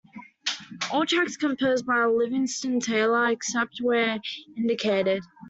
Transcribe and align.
All 0.91 1.05
tracks 1.05 1.37
composed 1.37 1.85
by 1.85 2.03
Livingston 2.05 2.79
Taylor, 2.79 3.27
except 3.27 3.77
where 3.81 4.19
indicated. 4.57 5.21